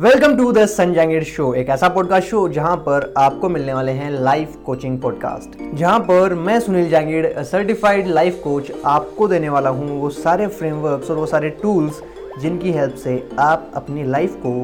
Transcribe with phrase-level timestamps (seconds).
[0.00, 4.10] Welcome to the Sanjangir show एक ऐसा podcast show जहाँ पर आपको मिलने वाले हैं
[4.10, 10.00] लाइफ कोचिंग पॉडकास्ट जहाँ पर मैं Sunil Jangir certified life coach आपको देने वाला हूँ
[10.00, 12.02] वो सारे फ्रेमवर्क्स और वो सारे टूल्स
[12.38, 14.54] जिनकी हेल्प से आप अपनी लाइफ को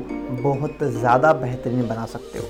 [0.43, 2.45] बहुत ज़्यादा बेहतरीन बना सकते हो।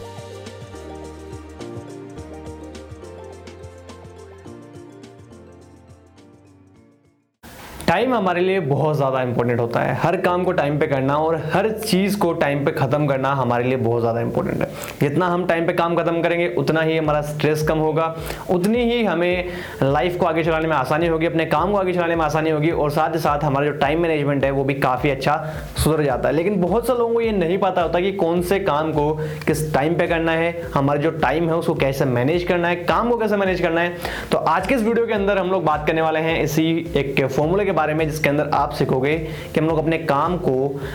[7.88, 11.36] टाइम हमारे लिए बहुत ज़्यादा इंपॉर्टेंट होता है। हर काम को टाइम पे करना और
[11.52, 14.68] हर चीज़ को टाइम पे ख़त्म करना हमारे लिए बहुत ज़्यादा इंपॉर्टेंट है।
[15.00, 18.14] जितना हम टाइम पे काम ख़त्म करेंगे, उतना ही हमारा स्ट्रेस कम होगा।
[18.50, 19.48] उतनी ही हमें
[19.82, 22.70] लाइफ को आगे चलाने में आसानी होगी, अपने काम को आगे चलाने में आसानी होगी
[22.70, 25.36] और साथ ही साथ हमारा जो टाइम मैनेजमेंट है, वो भी काफ़ी अच्छा
[25.76, 28.60] सुधर जाता है। लेकिन बहुत से लोगों को ये नहीं पता होता कि कौन से
[28.60, 29.12] काम को
[29.46, 33.10] किस टाइम पे करना है, हमारा जो टाइम है, उसको कैसे मैनेज करना है, काम
[33.10, 33.96] को कैसे मैनेज करना है।
[34.32, 37.26] तो आज के इस वीडियो के अंदर हम लोग बात करने वाले हैं इसी एक
[37.26, 40.54] फॉर्मूले के बारे में जिसके अंदर आप सीखोगे कि हम लोग अपने काम को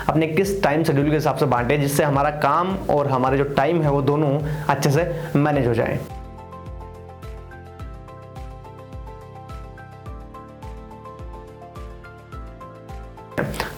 [0.09, 3.81] अपने किस टाइम शेड्यूल के हिसाब से बांटे, जिससे हमारा काम और हमारे जो टाइम
[3.81, 4.37] है वो दोनों
[4.70, 5.99] अच्छे से मैनेज हो जाए।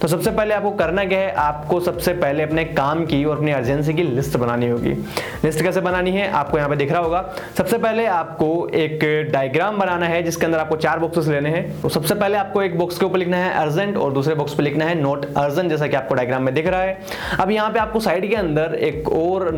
[0.01, 3.51] तो सबसे पहले आपको करना क्या है, आपको सबसे पहले अपने काम की और अपनी
[3.51, 4.91] अर्जेंसी की लिस्ट बनानी होगी।
[5.43, 7.23] लिस्ट कैसे बनानी है, आपको यहाँ पे दिख रहा होगा।
[7.57, 8.99] सबसे पहले आपको एक
[9.31, 12.77] डायग्राम बनाना है, जिसके अंदर आपको चार बॉक्सेस लेने हैं। तो सबसे पहले आपको एक
[12.77, 15.87] बॉक्स के ऊपर लिखना है अर्जेंट और दूसरे बॉक्स पे लिखना है नोट अर्जेंट जैसा
[15.87, 16.97] कि आपको डायग्राम में दिख रहा है।
[17.39, 19.51] अब यहाँ पे आपको साइड के अंदर एक और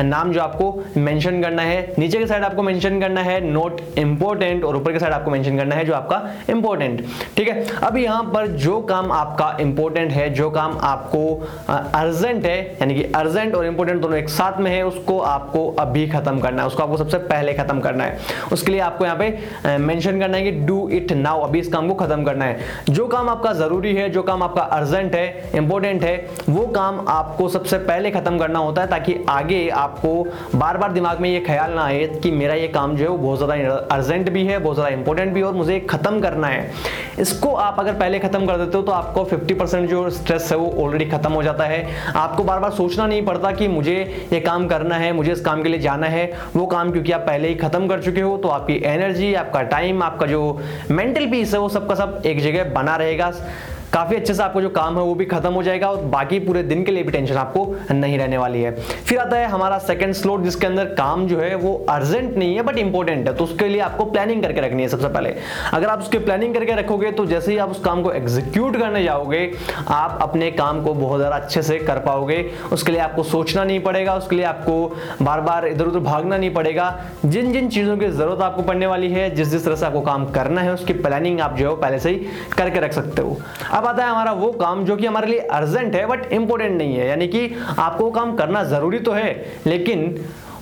[0.00, 4.64] नाम जो आपको मेंशन करना है, नीचे के साइड आपको मेंशन करना है नोट इंपॉर्टेंट
[4.64, 7.04] और ऊपर के साइड आपको मेंशन करना है, जो आपका इंपॉर्टेंट
[7.36, 7.66] ठीक है?
[7.78, 11.20] अब यहाँ पर जो काम आपका इंपॉर्टेंट इंपॉर्टेंट है, जो काम आपको
[11.68, 16.06] अर्जेंट है, यानी कि अर्जेंट और इंपॉर्टेंट दोनों एक साथ में है, उसको आपको अभी
[16.08, 18.18] खत्म करना है, उसको आपको सबसे पहले खत्म करना है।
[18.52, 21.88] उसके लिए आपको यहाँ पे मेंशन करना है कि डू इट नाउ अभी इस काम
[21.88, 26.04] को खत्म करना है। जो काम आपका ज़रूरी है, जो काम आपका अर्जेंट है इंपॉर्टेंट
[26.04, 26.16] है,
[26.48, 30.14] वो काम आपको सबसे पहले खत्म करना होता है, ताकि आगे आपको
[30.54, 33.18] बार बार दिमाग में ये ख्याल ना आए कि मेरा ये काम जो है, वो
[33.18, 36.70] बहुत ज़्यादा अर्जेंट भी है, बहुत ज़्यादा इंपॉर्टेंट भी है और मुझे खत्म करना है।
[37.20, 39.24] इसको आप अगर पहले खत्म कर देते हो तो आपको
[39.66, 43.24] 50% जो स्ट्रेस है वो ऑलरेडी खत्म हो जाता है। आपको बार बार सोचना नहीं
[43.24, 46.66] पड़ता कि मुझे ये काम करना है, मुझे इस काम के लिए जाना है। वो
[46.66, 50.26] काम क्योंकि आप पहले ही खत्म कर चुके हो तो आपकी एनर्जी आपका टाइम आपका
[50.26, 50.60] जो
[50.90, 53.32] मेंटल पीस है वो सबका सब एक जगह बना रहेगा।
[53.96, 56.62] काफ़ी अच्छे से आपको जो काम है वो भी खत्म हो जाएगा और बाकी पूरे
[56.64, 60.14] दिन के लिए भी टेंशन आपको नहीं रहने वाली है। फिर आता है हमारा सेकंड
[60.14, 63.68] स्लोट जिसके अंदर काम जो है वो अर्जेंट नहीं है बट इंपॉर्टेंट है। तो उसके
[63.68, 65.34] लिए आपको प्लानिंग करके रखनी है सबसे पहले।
[65.72, 69.02] अगर आप उसकी प्लानिंग करके रखोगे तो जैसे ही आप उस काम को एग्जीक्यूट करने
[69.04, 69.50] जाओगे,
[69.88, 72.38] आप अपने काम को बहुत ज़्यादा अच्छे से कर पाओगे।
[72.72, 74.76] उसके लिए आपको सोचना नहीं पड़ेगा, उसके लिए आपको
[75.22, 76.92] बार बार इधर उधर भागना नहीं पड़ेगा।
[77.26, 80.26] जिन जिन चीज़ों की ज़रूरत आपको पड़ने वाली है, जिस जिस तरह से आपको काम
[80.32, 82.26] करना है, उसकी प्लानिंग आप जो है पहले से ही
[82.56, 83.36] करके रख सकते हो।
[83.70, 86.96] अब आता है हमारा वो काम जो कि हमारे लिए अर्जेंट है बट इंपॉर्टेंट नहीं
[86.96, 90.14] है। यानी कि आपको काम करना ज़रूरी तो है, लेकिन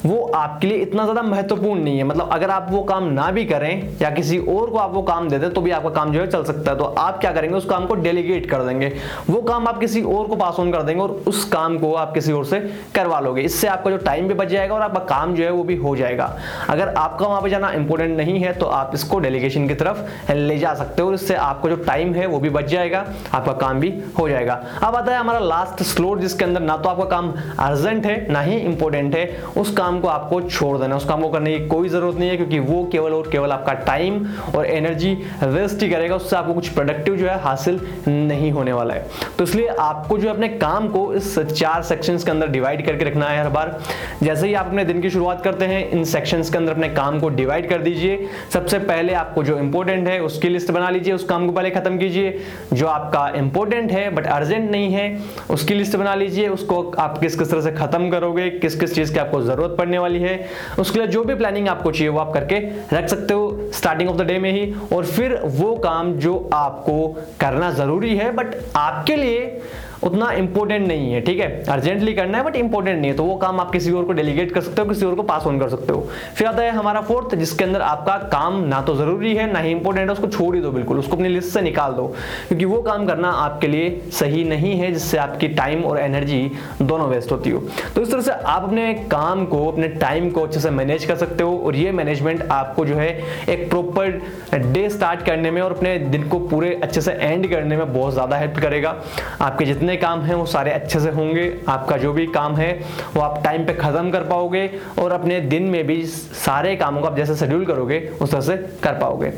[0.06, 3.44] वो आपके लिए इतना ज़्यादा महत्वपूर्ण नहीं है। मतलब अगर आप वो काम ना भी
[3.44, 6.20] करें या किसी और को आप वो काम दे दें तो भी आपका काम जो
[6.20, 8.92] है चल सकता है। तो आप क्या करेंगे, उस काम को डेलीगेट कर देंगे।
[9.31, 12.12] वो काम आप किसी और को पास ऑन कर देंगे और उस काम को आप
[12.15, 12.60] किसी और से
[12.94, 15.65] करवा लोगे। इससे आपका जो टाइम भी बच जाएगा और आपका काम जो है वो
[15.65, 16.25] भी हो जाएगा।
[16.71, 20.59] अगर आपका वहाँ पर जाना इंपॉर्टेंट नहीं है तो आप इसको डेलीगेशन की तरफ़ ले
[20.59, 23.04] जा सकते हो और इससे आपका जो टाइम है वो भी बच जाएगा,
[23.34, 26.88] आपका काम भी हो जाएगा। अब आता है हमारा लास्ट स्लोट जिसके अंदर ना तो
[26.88, 30.97] आपका काम अर्जेंट है, ना ही इंपॉर्टेंट है। उस काम काम को आपको छोड़ देना
[30.97, 33.72] उस काम को करने की कोई ज़रूरत नहीं है, क्योंकि वो केवल और केवल आपका
[33.84, 35.12] टाइम और एनर्जी
[35.44, 39.06] वेस्ट ही करेगा। उससे आपको कुछ प्रोडक्टिव जो है हासिल नहीं होने वाला है।
[39.38, 43.27] तो इसलिए आपको जो अपने काम को इस चार सेक्शंस के अंदर डिवाइड करके रखना
[43.27, 43.78] है हर बार।
[44.22, 47.21] जैसे ही आप अपने दिन की शुरुआत करते हैं, इन सेक्शंस के अंदर अपने काम
[47.21, 51.25] को डिवाइड कर दीजिए। सबसे पहले आपको जो इंपॉर्टेंट है, उसकी लिस्ट बना लीजिए। उस
[51.25, 52.38] काम को पहले खत्म कीजिए।
[52.72, 55.06] जो आपका इंपॉर्टेंट है बट अर्जेंट नहीं है,
[55.50, 59.12] उसकी लिस्ट बना लीजिए। उसको आप किस किस तरह से खत्म करोगे, किस किस चीज़
[59.12, 60.34] की आपको ज़रूरत पड़ने वाली है।
[60.78, 62.59] उसके लिए जो भी प्लानिंग आपको चाहिए, वो आप करके
[62.97, 66.97] रख सकते हो स्टार्टिंग ऑफ़ द डे में ही। और फिर वो काम जो आपको
[67.41, 69.61] करना ज़रूरी है बट आपके लिए
[70.04, 71.48] उतना इंपॉर्टेंट नहीं है, ठीक है?
[71.65, 74.53] अर्जेंटली करना है बट इंपॉर्टेंट नहीं है। तो वो काम आप किसी और को डेलीगेट
[74.53, 76.06] कर सकते हो, किसी और को पास ऑन कर सकते हो।
[76.36, 79.71] फिर आता है हमारा फोर्थ जिसके अंदर आपका काम ना तो ज़रूरी है, ना ही
[79.71, 82.06] इंपॉर्टेंट है, उसको छोड़ ही दो बिल्कुल, उसको अपनी लिस्ट से निकाल दो।
[82.48, 86.51] क्योंकि वो काम करना आपके लिए सही नहीं है, जिससे आपकी टाइम और एनर्जी
[86.83, 87.62] दोनों वेस्ट होती हो।
[87.95, 91.16] तो इस तरह से आप अपने काम को, अपने टाइम को अच्छे से मैनेज कर
[91.16, 93.09] सकते हो, और ये मैनेजमेंट आपको जो है
[93.48, 94.21] एक प्रॉपर
[94.65, 98.12] डे स्टार्ट करने में और अपने दिन को पूरे अच्छे से एंड करने में बहुत
[98.12, 98.95] ज़्यादा हेल्प करेगा।
[99.41, 102.72] आपके जितने जितने काम हैं वो सारे अच्छे से होंगे। आपका जो भी काम है,
[103.14, 104.68] वो आप टाइम पे ख़त्म कर पाओगे
[104.98, 108.56] और अपने दिन में भी सारे कामों को आप जैसे शेड्यूल करोगे, उस तरह से
[108.82, 109.32] कर पाओगे।